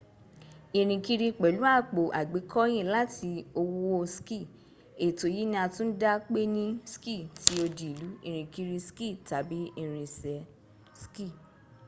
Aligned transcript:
irinkiri 0.79 1.27
pelu 1.39 1.61
apo 1.77 2.03
agbekoyin 2.19 2.87
lati 2.95 3.31
owo 3.61 3.99
ski 4.15 4.39
eto 5.05 5.25
yi 5.35 5.43
ni 5.51 5.57
a 5.63 5.65
tun 5.75 5.89
da 6.01 6.13
pe 6.31 6.41
ni 6.55 6.65
ski 6.93 7.15
ti 7.43 7.51
odi 7.65 7.85
ilu 7.93 8.09
irinkiri 8.27 8.77
ski 8.87 9.07
tabi 9.29 9.59
irinse 9.81 10.33
ski 11.01 11.25